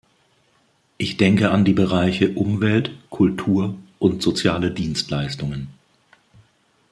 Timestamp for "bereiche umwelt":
1.73-2.89